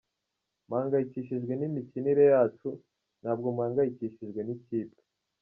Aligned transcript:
Mpangayicyishijwe 0.67 1.53
n'imikinire 1.55 2.23
yacu, 2.33 2.69
ntabwo 3.21 3.47
mpangayicyishijwe 3.55 4.39
n'ikipe. 4.43 4.99